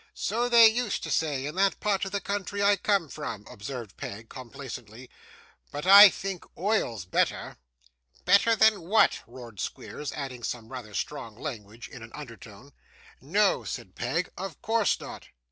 [0.15, 3.97] 'So they used to say in that part of the country I come from,' observed
[3.97, 5.11] Peg, complacently,
[5.71, 7.57] 'but I think oil's better.'
[8.25, 12.73] 'Better than what?' roared Squeers, adding some rather strong language in an undertone.
[13.21, 15.27] 'No,' said Peg, 'of course not.